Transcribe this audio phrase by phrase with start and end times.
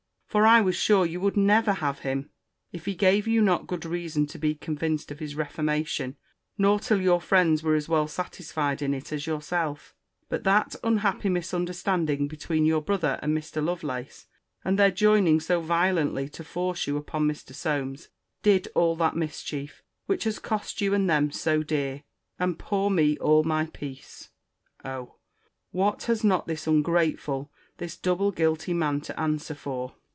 [0.27, 2.29] For I was sure you would never have him,
[2.71, 6.15] if he gave you not good reason to be convinced of his reformation:
[6.57, 9.93] nor till your friends were as well satisfied in it as yourself.
[10.29, 13.61] But that unhappy misunderstanding between your brother and Mr.
[13.61, 14.27] Lovelace,
[14.63, 17.53] and their joining so violently to force you upon Mr.
[17.53, 18.07] Solmes,
[18.41, 22.03] did all that mischief, which has cost you and them so dear,
[22.39, 24.29] and poor me all my peace!
[24.85, 25.15] Oh!
[25.71, 29.95] what has not this ungrateful, this double guilty man to answer for!